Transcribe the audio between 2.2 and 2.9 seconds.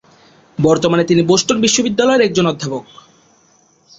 একজন অধ্যাপক।